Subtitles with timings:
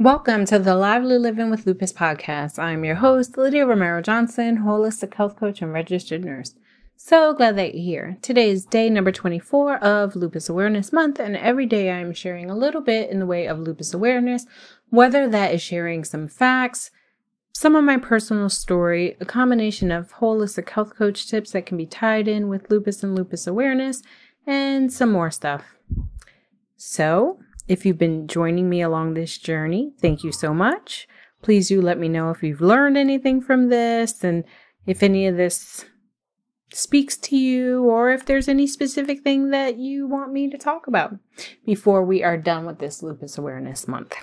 [0.00, 2.58] Welcome to the Lively Living with Lupus podcast.
[2.58, 6.54] I'm your host, Lydia Romero Johnson, holistic health coach and registered nurse.
[6.96, 8.18] So glad that you're here.
[8.22, 12.56] Today is day number 24 of Lupus Awareness Month, and every day I'm sharing a
[12.56, 14.46] little bit in the way of lupus awareness,
[14.88, 16.90] whether that is sharing some facts,
[17.52, 21.84] some of my personal story, a combination of holistic health coach tips that can be
[21.84, 24.02] tied in with lupus and lupus awareness,
[24.46, 25.62] and some more stuff.
[26.78, 27.38] So,
[27.70, 31.06] if you've been joining me along this journey, thank you so much.
[31.40, 34.42] Please do let me know if you've learned anything from this and
[34.86, 35.84] if any of this
[36.72, 40.88] speaks to you or if there's any specific thing that you want me to talk
[40.88, 41.14] about
[41.64, 44.16] before we are done with this lupus awareness month.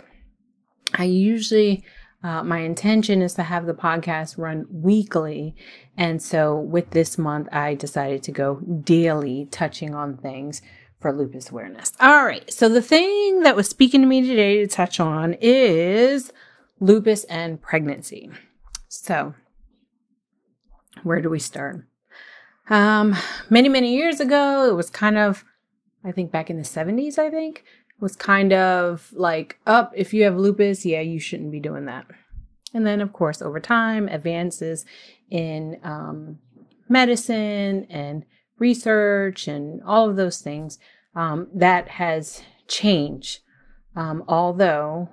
[0.93, 1.85] I usually
[2.23, 5.55] uh, my intention is to have the podcast run weekly.
[5.95, 10.61] And so with this month, I decided to go daily, touching on things
[10.99, 11.93] for lupus awareness.
[11.99, 12.51] All right.
[12.51, 16.31] So the thing that was speaking to me today to touch on is
[16.79, 18.31] lupus and pregnancy.
[18.87, 19.33] So
[21.03, 21.85] where do we start?
[22.69, 23.15] Um,
[23.49, 25.45] many, many years ago, it was kind of,
[26.03, 27.63] I think back in the 70s, I think,
[27.99, 31.85] was kind of like, up, oh, if you have lupus, yeah, you shouldn't be doing
[31.85, 32.05] that.
[32.73, 34.85] And then, of course, over time, advances
[35.29, 36.39] in um,
[36.89, 38.25] medicine and
[38.59, 40.79] research and all of those things,
[41.15, 43.39] um, that has changed.
[43.95, 45.09] Um, although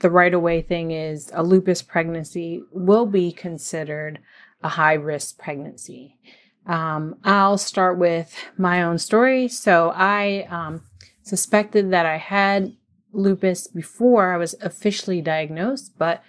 [0.00, 4.18] the right away thing is a lupus pregnancy will be considered
[4.62, 6.18] a high risk pregnancy.
[6.66, 9.48] Um, I'll start with my own story.
[9.48, 10.82] So I um,
[11.22, 12.76] suspected that I had
[13.12, 16.22] lupus before I was officially diagnosed, but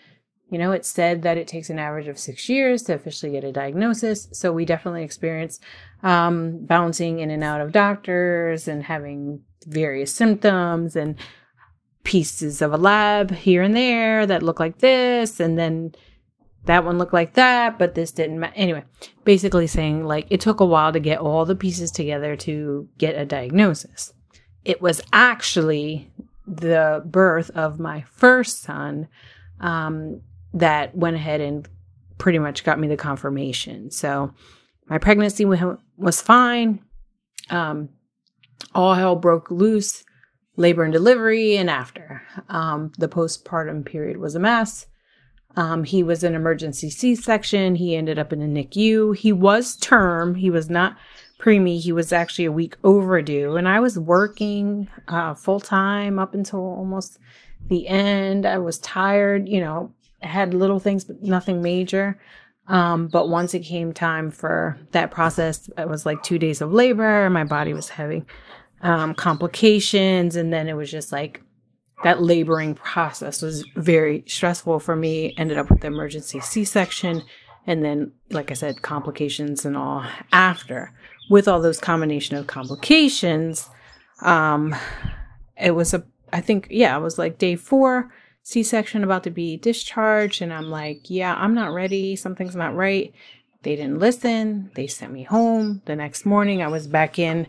[0.53, 3.43] you know, it's said that it takes an average of six years to officially get
[3.43, 4.29] a diagnosis.
[4.33, 5.63] So we definitely experienced
[6.03, 11.15] um, bouncing in and out of doctors and having various symptoms and
[12.03, 15.39] pieces of a lab here and there that look like this.
[15.39, 15.95] And then
[16.65, 18.53] that one looked like that, but this didn't matter.
[18.55, 18.83] Anyway,
[19.23, 23.17] basically saying like it took a while to get all the pieces together to get
[23.17, 24.13] a diagnosis.
[24.63, 26.11] It was actually
[26.45, 29.08] the birth of my first son
[29.59, 30.21] um,
[30.53, 31.67] that went ahead and
[32.17, 33.91] pretty much got me the confirmation.
[33.91, 34.33] So
[34.87, 36.83] my pregnancy was fine.
[37.49, 37.89] Um,
[38.75, 40.03] all hell broke loose,
[40.55, 42.21] labor and delivery, and after.
[42.49, 44.87] Um, the postpartum period was a mess.
[45.55, 47.75] Um, he was an emergency C section.
[47.75, 49.15] He ended up in a NICU.
[49.15, 50.36] He was term.
[50.36, 50.97] He was not
[51.39, 51.80] preemie.
[51.80, 53.55] He was actually a week overdue.
[53.55, 57.19] And I was working uh, full time up until almost
[57.67, 58.45] the end.
[58.45, 59.93] I was tired, you know,
[60.26, 62.20] had little things, but nothing major.
[62.67, 66.72] Um, but once it came time for that process, it was like two days of
[66.72, 67.30] labor.
[67.30, 68.26] My body was having
[68.82, 70.36] um, complications.
[70.36, 71.42] And then it was just like
[72.04, 75.34] that laboring process was very stressful for me.
[75.38, 77.23] Ended up with the emergency C section.
[77.66, 80.94] And then, like I said, complications and all after.
[81.30, 83.70] With all those combination of complications,
[84.22, 84.76] um,
[85.58, 86.04] it was a,
[86.34, 88.11] I think, yeah, it was like day four
[88.43, 90.42] C section about to be discharged.
[90.42, 92.15] And I'm like, yeah, I'm not ready.
[92.15, 93.14] Something's not right.
[93.64, 94.70] They didn't listen.
[94.76, 95.81] They sent me home.
[95.86, 97.48] The next morning, I was back in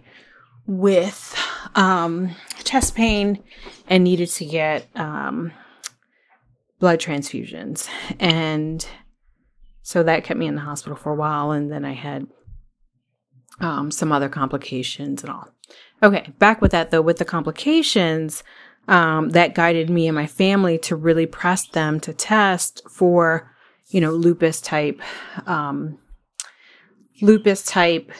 [0.67, 1.37] with
[1.75, 2.31] um,
[2.63, 3.43] chest pain
[3.89, 5.53] and needed to get um,
[6.79, 7.89] blood transfusions.
[8.21, 8.87] And
[9.83, 11.51] so that kept me in the hospital for a while.
[11.51, 12.29] And then I had
[13.61, 15.49] um, some other complications and all.
[16.03, 18.45] Okay, back with that though, with the complications,
[18.89, 23.51] um, that guided me and my family to really press them to test for,
[23.89, 25.01] you know, lupus type,
[25.47, 25.99] um,
[27.21, 28.11] lupus type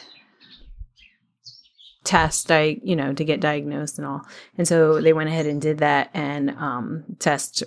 [2.05, 4.23] test i you know to get diagnosed and all
[4.59, 7.63] and so they went ahead and did that and um tests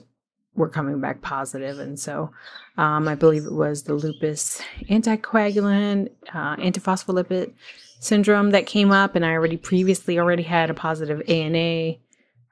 [0.55, 1.79] were coming back positive.
[1.79, 2.31] and so
[2.77, 7.51] um i believe it was the lupus anticoagulant uh, antiphospholipid
[7.99, 11.95] syndrome that came up and i already previously already had a positive ana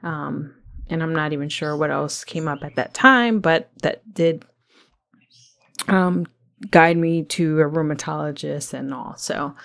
[0.06, 0.54] um,
[0.88, 4.46] and I'm not even sure what else came up at that time, but that did
[5.88, 6.28] um,
[6.70, 9.16] guide me to a rheumatologist and all.
[9.18, 9.56] So,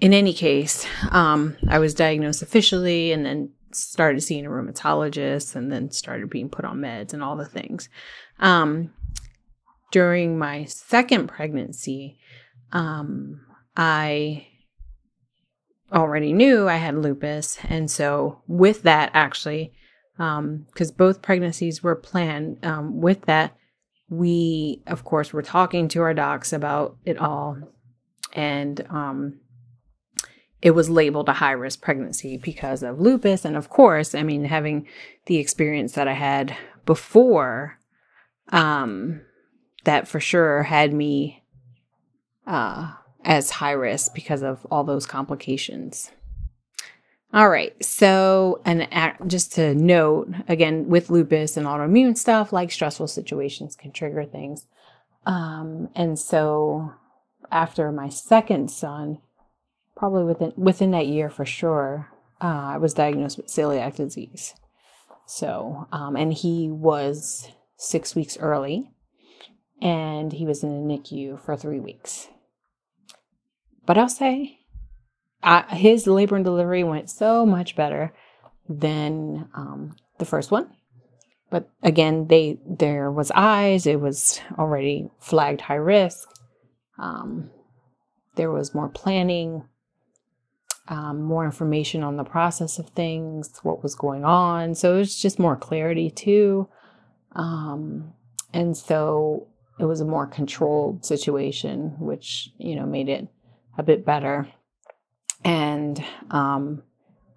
[0.00, 5.72] in any case, um, I was diagnosed officially and then started seeing a rheumatologist and
[5.72, 7.88] then started being put on meds and all the things.
[8.38, 8.92] Um,
[9.90, 12.18] during my second pregnancy,
[12.72, 13.40] um,
[13.76, 14.46] I
[15.92, 17.58] already knew I had lupus.
[17.68, 19.72] And so, with that, actually,
[20.18, 23.56] um, because um, both pregnancies were planned, um, with that,
[24.08, 27.58] we, of course, were talking to our docs about it all.
[28.32, 29.40] And um,
[30.60, 33.44] it was labeled a high risk pregnancy because of lupus.
[33.44, 34.86] And of course, I mean, having
[35.26, 37.78] the experience that I had before,
[38.48, 39.20] um,
[39.84, 41.44] that for sure had me
[42.46, 42.92] uh,
[43.24, 46.10] as high risk because of all those complications.
[47.32, 47.74] All right.
[47.84, 48.88] So, and
[49.26, 54.66] just to note again, with lupus and autoimmune stuff, like stressful situations can trigger things.
[55.26, 56.92] Um, and so,
[57.50, 59.18] after my second son,
[59.94, 62.08] probably within within that year for sure,
[62.40, 64.54] uh, I was diagnosed with celiac disease.
[65.26, 68.90] So, um, and he was six weeks early,
[69.82, 72.28] and he was in the NICU for three weeks.
[73.88, 74.58] But I'll say,
[75.42, 78.12] uh, his labor and delivery went so much better
[78.68, 80.68] than um, the first one.
[81.48, 83.86] But again, they there was eyes.
[83.86, 86.28] It was already flagged high risk.
[86.98, 87.48] Um,
[88.36, 89.64] there was more planning
[90.88, 94.74] um, more information on the process of things, what was going on.
[94.74, 96.68] So it was just more clarity too.
[97.32, 98.12] Um,
[98.52, 99.48] and so
[99.80, 103.28] it was a more controlled situation, which, you know, made it
[103.78, 104.48] a bit better.
[105.44, 106.82] And um,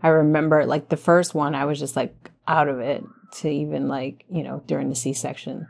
[0.01, 3.03] I remember like the first one, I was just like out of it
[3.37, 5.67] to even like, you know, during the C section.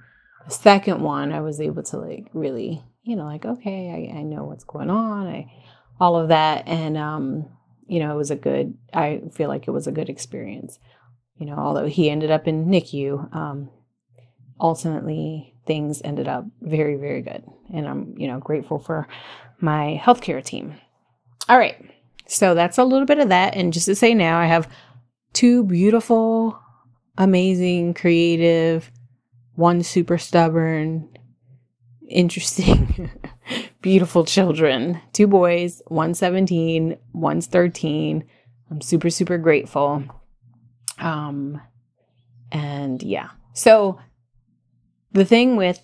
[0.47, 4.23] The second one, I was able to like really, you know, like, okay, I, I
[4.23, 5.27] know what's going on.
[5.27, 5.51] I,
[5.99, 6.67] all of that.
[6.67, 7.47] And, um,
[7.85, 10.79] you know, it was a good, I feel like it was a good experience.
[11.37, 13.69] You know, although he ended up in NICU, um,
[14.59, 17.43] ultimately things ended up very, very good.
[17.73, 19.07] And I'm, you know, grateful for
[19.61, 20.75] my healthcare team.
[21.49, 21.77] All right.
[22.27, 23.55] So that's a little bit of that.
[23.55, 24.69] And just to say now, I have
[25.33, 26.57] two beautiful,
[27.17, 28.91] amazing, creative,
[29.55, 31.09] one super stubborn,
[32.09, 33.09] interesting
[33.81, 38.23] beautiful children two boys, one's 17, one's 13.
[38.69, 40.03] I'm super, super grateful.
[40.97, 41.59] Um,
[42.51, 43.29] and yeah.
[43.53, 43.99] So
[45.11, 45.81] the thing with,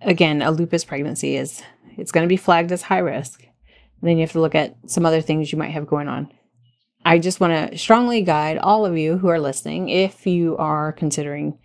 [0.00, 1.62] again, a lupus pregnancy is
[1.96, 3.42] it's going to be flagged as high risk.
[3.42, 6.32] And then you have to look at some other things you might have going on.
[7.04, 10.92] I just want to strongly guide all of you who are listening if you are
[10.92, 11.58] considering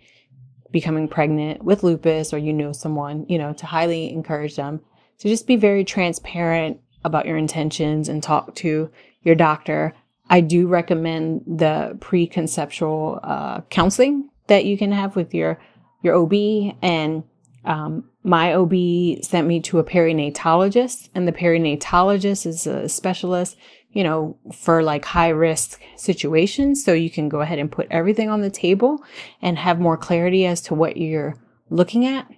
[0.70, 4.80] becoming pregnant with lupus or you know someone, you know, to highly encourage them
[5.18, 8.90] to just be very transparent about your intentions and talk to
[9.22, 9.94] your doctor.
[10.28, 15.58] I do recommend the preconceptual uh, counseling that you can have with your
[16.02, 17.24] your OB and
[17.64, 23.56] um, my OB sent me to a perinatologist, and the perinatologist is a specialist,
[23.90, 26.84] you know, for like high risk situations.
[26.84, 29.02] So you can go ahead and put everything on the table
[29.42, 31.36] and have more clarity as to what you're
[31.70, 32.30] looking at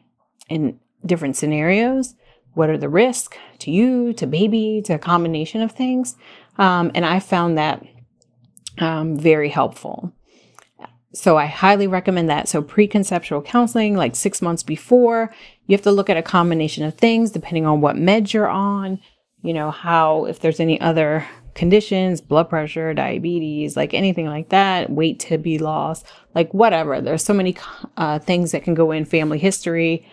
[0.48, 2.14] in different scenarios
[2.54, 6.16] what are the risks to you, to baby, to a combination of things.
[6.58, 7.84] Um, and I found that
[8.78, 10.12] um, very helpful.
[11.12, 12.48] So I highly recommend that.
[12.48, 15.34] So preconceptual counseling, like six months before,
[15.66, 19.00] you have to look at a combination of things depending on what meds you're on,
[19.42, 24.90] you know, how, if there's any other conditions, blood pressure, diabetes, like anything like that,
[24.90, 27.00] weight to be lost, like whatever.
[27.00, 27.56] There's so many
[27.96, 30.06] uh, things that can go in family history,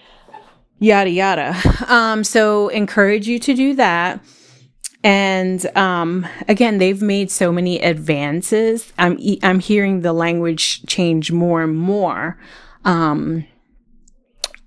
[0.80, 1.56] yada yada.
[1.88, 4.22] Um, so encourage you to do that.
[5.08, 8.92] And um, again, they've made so many advances.
[9.00, 12.38] I'm I'm hearing the language change more and more.
[12.84, 13.48] Um,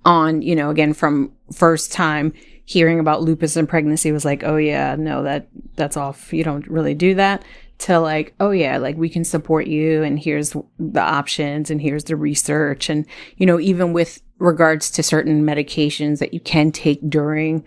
[0.06, 2.32] on you know again from first time
[2.64, 6.32] hearing about lupus and pregnancy was like, oh yeah, no that that's off.
[6.32, 7.44] You don't really do that.
[7.80, 12.04] To like, oh yeah, like we can support you, and here's the options, and here's
[12.04, 13.04] the research, and
[13.36, 17.62] you know even with regards to certain medications that you can take during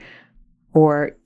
[0.74, 1.18] or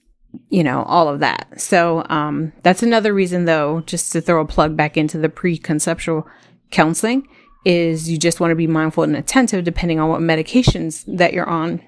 [0.49, 4.45] you know all of that so um, that's another reason though just to throw a
[4.45, 6.25] plug back into the preconceptual
[6.71, 7.27] counseling
[7.65, 11.49] is you just want to be mindful and attentive depending on what medications that you're
[11.49, 11.81] on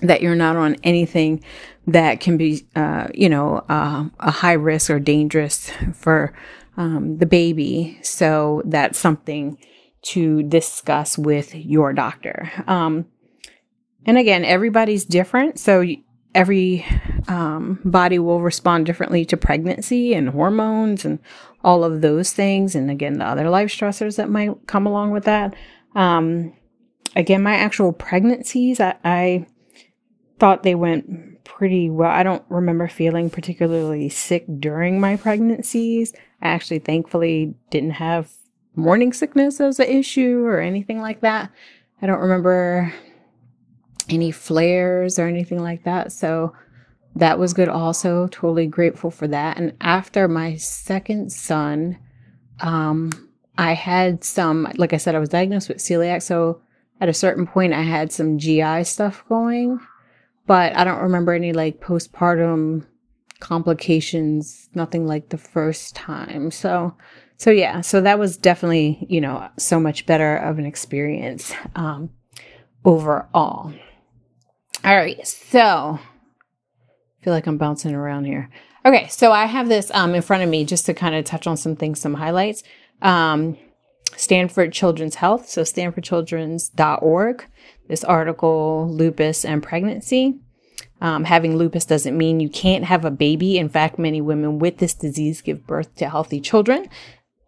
[0.00, 1.42] that you're not on anything
[1.86, 6.34] that can be uh, you know uh, a high risk or dangerous for
[6.76, 9.58] um, the baby so that's something
[10.04, 12.50] to discuss with your doctor.
[12.66, 13.06] Um,
[14.06, 15.58] and again, everybody's different.
[15.58, 15.84] So
[16.34, 16.84] every
[17.28, 21.18] um, body will respond differently to pregnancy and hormones and
[21.62, 22.74] all of those things.
[22.74, 25.54] And again, the other life stressors that might come along with that.
[25.94, 26.52] Um,
[27.16, 29.46] again, my actual pregnancies, I, I
[30.38, 32.10] thought they went pretty well.
[32.10, 36.12] I don't remember feeling particularly sick during my pregnancies.
[36.42, 38.32] I actually thankfully didn't have
[38.74, 41.50] morning sickness as an issue or anything like that.
[42.02, 42.92] I don't remember
[44.08, 46.12] any flares or anything like that.
[46.12, 46.54] So
[47.16, 48.26] that was good also.
[48.28, 49.56] Totally grateful for that.
[49.56, 51.98] And after my second son,
[52.60, 53.10] um,
[53.56, 56.22] I had some, like I said, I was diagnosed with celiac.
[56.22, 56.60] So
[57.00, 59.78] at a certain point, I had some GI stuff going,
[60.46, 62.86] but I don't remember any like postpartum
[63.40, 66.50] complications, nothing like the first time.
[66.50, 66.96] So,
[67.36, 72.10] so yeah, so that was definitely, you know, so much better of an experience um,
[72.84, 73.72] overall.
[74.84, 78.50] All right, so I feel like I'm bouncing around here.
[78.84, 81.46] Okay, so I have this um, in front of me just to kind of touch
[81.46, 82.62] on some things, some highlights.
[83.00, 83.56] Um,
[84.14, 87.46] Stanford Children's Health, so stanfordchildren's.org.
[87.88, 90.38] This article, Lupus and Pregnancy.
[91.00, 93.56] Um, having lupus doesn't mean you can't have a baby.
[93.56, 96.90] In fact, many women with this disease give birth to healthy children.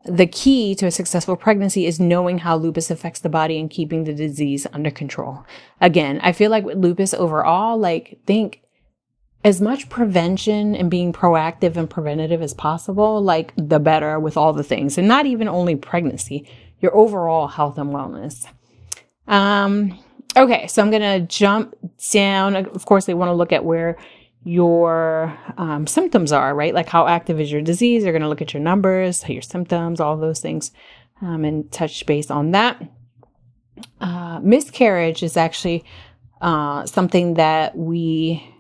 [0.07, 4.05] The key to a successful pregnancy is knowing how lupus affects the body and keeping
[4.05, 5.45] the disease under control.
[5.81, 8.63] Again, I feel like with lupus overall, like think
[9.45, 14.53] as much prevention and being proactive and preventative as possible, like the better with all
[14.53, 16.49] the things, and not even only pregnancy,
[16.81, 18.47] your overall health and wellness.
[19.29, 19.99] Um,
[20.37, 21.75] okay, so I'm gonna jump
[22.11, 22.57] down.
[22.57, 23.97] Of course, they want to look at where
[24.47, 26.73] your um, symptoms are, right?
[26.73, 28.05] Like how active is your disease?
[28.05, 30.71] They're gonna look at your numbers, your symptoms, all those things,
[31.21, 32.81] um, and touch base on that.
[34.01, 35.85] Uh, miscarriage is actually
[36.41, 38.55] uh, something that we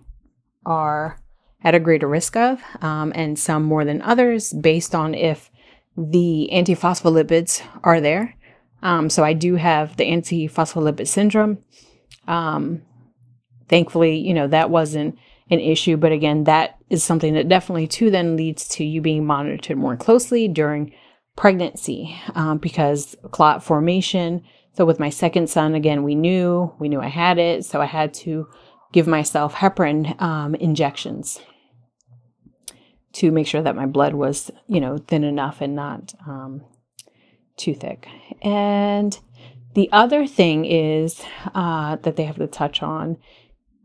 [0.66, 1.20] are
[1.62, 5.52] at a greater risk of, um, and some more than others based on if
[5.96, 8.36] the antiphospholipids are there.
[8.82, 11.58] Um, so I do have the antiphospholipid syndrome.
[12.26, 12.82] Um,
[13.68, 15.16] thankfully, you know, that wasn't
[15.50, 15.96] an issue.
[15.96, 19.96] But again, that is something that definitely too then leads to you being monitored more
[19.96, 20.92] closely during
[21.36, 24.42] pregnancy um, because clot formation.
[24.72, 27.64] So with my second son, again, we knew, we knew I had it.
[27.64, 28.48] So I had to
[28.92, 31.40] give myself heparin um, injections
[33.12, 36.62] to make sure that my blood was, you know, thin enough and not um,
[37.56, 38.06] too thick.
[38.42, 39.18] And
[39.74, 41.22] the other thing is
[41.54, 43.16] uh, that they have to touch on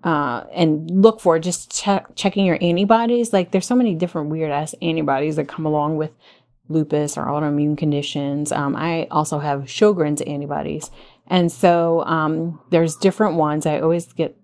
[0.03, 3.33] uh, and look for just check, checking your antibodies.
[3.33, 6.11] Like there's so many different weird ass antibodies that come along with
[6.69, 8.51] lupus or autoimmune conditions.
[8.51, 10.89] Um, I also have Sjogren's antibodies.
[11.27, 13.65] And so um, there's different ones.
[13.65, 14.37] I always get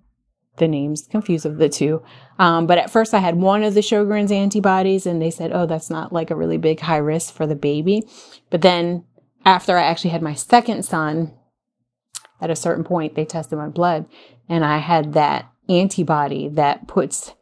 [0.58, 2.04] the names confused of the two.
[2.40, 5.66] Um, but at first, I had one of the Sjogren's antibodies, and they said, "Oh,
[5.66, 8.04] that's not like a really big high risk for the baby."
[8.50, 9.06] But then,
[9.46, 11.34] after I actually had my second son,
[12.42, 14.06] at a certain point, they tested my blood,
[14.48, 17.34] and I had that antibody that puts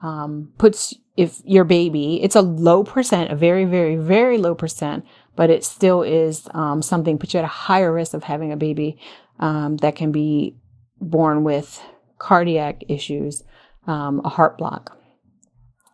[0.00, 5.04] um, puts if your baby, it's a low percent, a very, very, very low percent,
[5.34, 8.56] but it still is um, something puts you at a higher risk of having a
[8.56, 8.96] baby
[9.40, 10.54] um, that can be
[11.00, 11.82] born with
[12.18, 13.42] cardiac issues,
[13.88, 14.96] um, a heart block.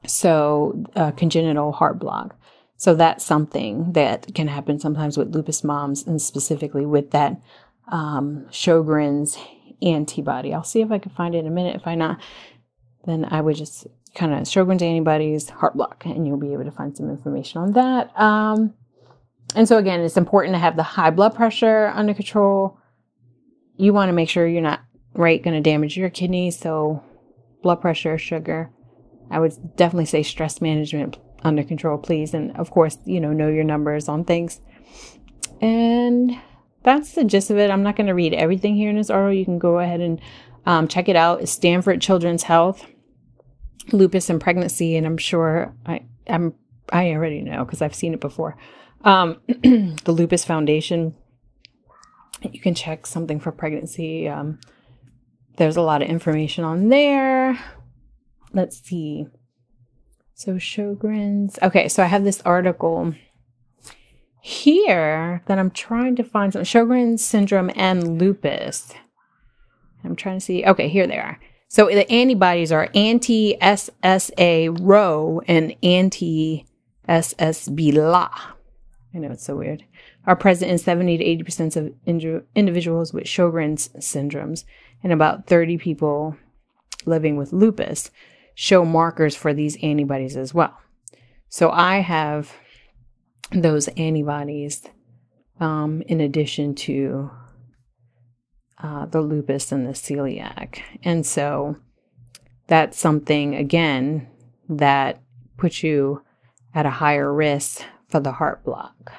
[0.07, 2.39] So, a congenital heart block.
[2.77, 7.41] So, that's something that can happen sometimes with lupus moms and specifically with that
[7.89, 9.39] um, Sjogren's
[9.83, 10.55] antibody.
[10.55, 11.77] I'll see if I can find it in a minute.
[11.77, 12.21] If I not,
[13.07, 16.71] then I would just kind of Sjogren's antibodies, heart block, and you'll be able to
[16.71, 18.19] find some information on that.
[18.19, 18.75] Um,
[19.55, 22.79] and so, again, it's important to have the high blood pressure under control.
[23.77, 24.81] You want to make sure you're not
[25.15, 26.59] right going to damage your kidneys.
[26.59, 27.03] So,
[27.63, 28.71] blood pressure, sugar.
[29.31, 32.35] I would definitely say stress management under control, please.
[32.35, 34.61] And of course, you know, know your numbers on things.
[35.61, 36.37] And
[36.85, 37.71] that's the gist of it.
[37.71, 39.33] I'm not going to read everything here in this article.
[39.33, 40.21] You can go ahead and
[40.67, 41.41] um, check it out.
[41.41, 42.87] It's Stanford Children's Health,
[43.91, 46.55] lupus and pregnancy, and I'm sure I I'm
[46.93, 48.57] I already know because I've seen it before.
[49.03, 51.15] Um, the Lupus Foundation.
[52.43, 54.29] You can check something for pregnancy.
[54.29, 54.61] Um,
[55.57, 57.59] there's a lot of information on there.
[58.53, 59.27] Let's see.
[60.35, 61.59] So Sjogren's.
[61.63, 63.15] Okay, so I have this article
[64.47, 68.93] here that I'm trying to find some Sjogren's syndrome and lupus.
[70.05, 70.67] I'm trying to see.
[70.67, 71.41] Okay, here they are.
[71.69, 76.67] So the antibodies are anti SSA Rho and anti
[77.09, 78.29] SSB La.
[79.15, 79.83] I know it's so weird.
[80.27, 81.95] Are present in 70 to 80% of
[82.55, 84.65] individuals with Sjogren's syndromes
[85.03, 86.37] and about 30 people
[87.07, 88.11] living with lupus
[88.55, 90.79] show markers for these antibodies as well.
[91.49, 92.53] So I have
[93.51, 94.83] those antibodies
[95.61, 97.31] um, in addition to
[98.83, 100.81] uh, the lupus and the celiac.
[101.03, 101.77] And so
[102.67, 104.29] that's something, again,
[104.69, 105.21] that
[105.57, 106.23] puts you
[106.75, 109.13] at a higher risk for the heart block.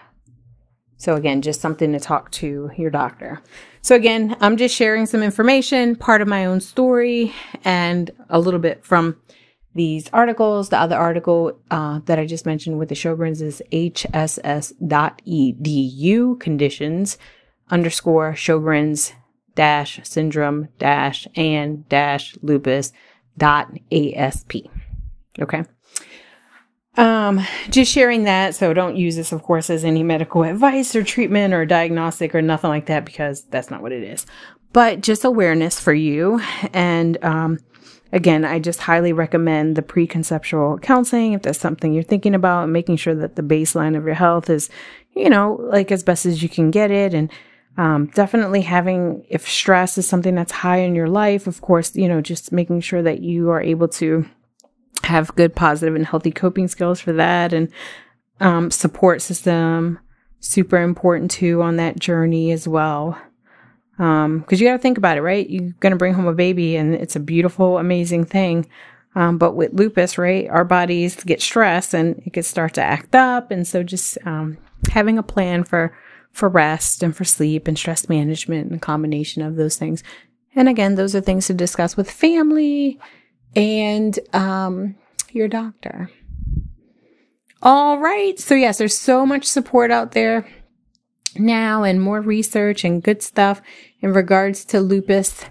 [0.98, 3.42] So, again, just something to talk to your doctor.
[3.82, 8.60] So, again, I'm just sharing some information, part of my own story, and a little
[8.60, 9.18] bit from
[9.76, 10.70] these articles.
[10.70, 14.80] The other article uh, that I just mentioned with the Sjogren's is hss.edu
[16.40, 17.18] conditions
[17.70, 19.14] underscore Sjogren's
[19.54, 22.92] dash syndrome dash and dash lupus
[23.38, 24.56] dot asp.
[25.40, 25.64] Okay.
[26.98, 28.56] Um, just sharing that.
[28.56, 32.42] So don't use this, of course, as any medical advice or treatment or diagnostic or
[32.42, 34.26] nothing like that because that's not what it is.
[34.72, 36.42] But just awareness for you.
[36.74, 37.60] And um,
[38.12, 42.98] again, I just highly recommend the preconceptual counseling if that's something you're thinking about, making
[42.98, 44.70] sure that the baseline of your health is,
[45.16, 47.14] you know, like as best as you can get it.
[47.14, 47.32] And
[47.78, 52.08] um, definitely having, if stress is something that's high in your life, of course, you
[52.08, 54.26] know, just making sure that you are able to
[55.04, 57.54] have good, positive, and healthy coping skills for that.
[57.54, 57.70] And
[58.40, 60.00] um, support system,
[60.40, 63.20] super important too on that journey as well.
[63.98, 65.50] Um, cause you got to think about it, right?
[65.50, 68.68] You're going to bring home a baby and it's a beautiful, amazing thing.
[69.16, 73.16] Um, but with lupus, right, our bodies get stressed and it could start to act
[73.16, 73.52] up.
[73.52, 74.58] And so just, um,
[74.92, 75.98] having a plan for,
[76.32, 80.04] for rest and for sleep and stress management and combination of those things.
[80.54, 83.00] And again, those are things to discuss with family
[83.56, 84.96] and, um,
[85.32, 86.10] your doctor.
[87.62, 88.38] All right.
[88.38, 90.48] So yes, there's so much support out there
[91.38, 93.62] now and more research and good stuff
[94.02, 95.46] in regards to lupus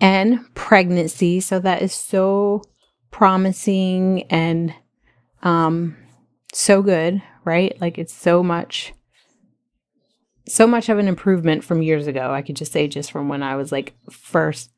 [0.00, 1.40] and pregnancy.
[1.40, 2.62] So that is so
[3.10, 4.74] promising and
[5.42, 5.96] um
[6.52, 7.78] so good, right?
[7.80, 8.92] Like it's so much
[10.46, 12.32] so much of an improvement from years ago.
[12.32, 14.70] I could just say just from when I was like first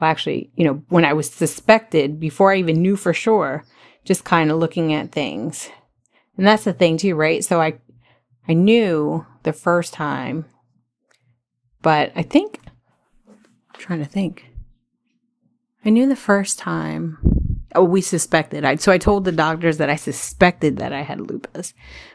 [0.00, 3.64] well actually, you know, when I was suspected before I even knew for sure,
[4.04, 5.70] just kind of looking at things.
[6.36, 7.44] And that's the thing too, right?
[7.44, 7.78] So I
[8.48, 10.46] I knew the first time,
[11.80, 12.60] but I think,
[13.28, 14.46] I'm trying to think.
[15.84, 17.18] I knew the first time.
[17.74, 18.64] Oh, we suspected.
[18.64, 21.72] I so I told the doctors that I suspected that I had lupus,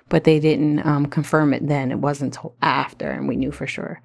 [0.08, 1.92] but they didn't um, confirm it then.
[1.92, 4.02] It wasn't until after, and we knew for sure.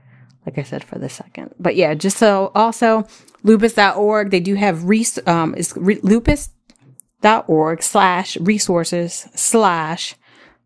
[0.47, 1.55] Like I said, for the second.
[1.61, 3.07] But yeah, just so also
[3.45, 4.31] lupus.org.
[4.31, 10.17] They do have res- um, is re- lupus.org slash resources slash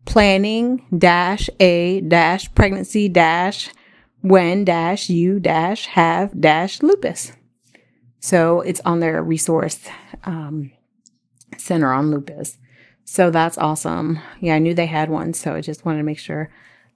[0.07, 3.69] planning dash a dash pregnancy dash
[4.21, 7.33] when dash you dash have dash lupus.
[8.19, 9.79] So it's on their resource
[10.23, 10.71] um,
[11.57, 12.57] center on lupus.
[13.03, 14.19] So that's awesome.
[14.39, 16.49] Yeah, I knew they had one, so I just wanted to make sure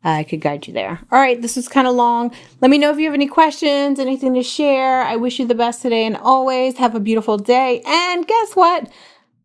[0.03, 0.99] I could guide you there.
[1.11, 2.33] All right, this was kind of long.
[2.59, 5.01] Let me know if you have any questions, anything to share.
[5.01, 7.81] I wish you the best today and always have a beautiful day.
[7.85, 8.89] And guess what?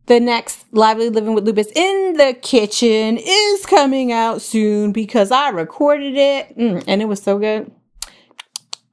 [0.07, 5.49] The next Lively Living with Lupus in the Kitchen is coming out soon because I
[5.49, 7.73] recorded it mm, and it was so good.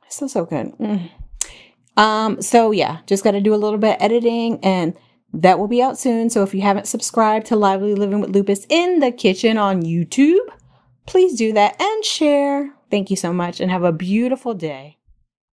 [0.09, 0.73] So, so good.
[0.79, 1.09] Mm.
[1.97, 4.97] Um, so yeah, just got to do a little bit of editing and
[5.33, 6.29] that will be out soon.
[6.29, 10.47] So if you haven't subscribed to Lively Living with Lupus in the Kitchen on YouTube,
[11.05, 12.73] please do that and share.
[12.89, 14.97] Thank you so much and have a beautiful day.